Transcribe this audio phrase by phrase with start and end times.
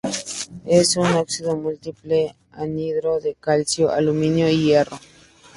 [0.65, 4.99] Es un óxido múltiple anhidro de calcio, aluminio y hierro.